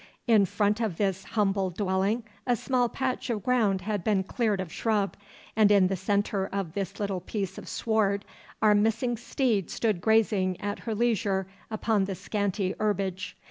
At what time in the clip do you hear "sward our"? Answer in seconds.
7.67-8.73